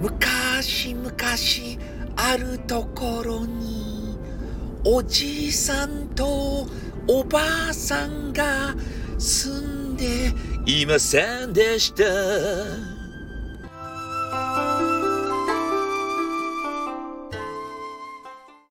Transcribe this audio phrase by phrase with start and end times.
[0.00, 1.12] 昔々
[2.16, 4.16] あるところに
[4.84, 6.66] おじいさんと
[7.06, 8.74] おばあさんが
[9.18, 9.60] 住
[9.92, 10.32] んで
[10.64, 13.01] いませんでした。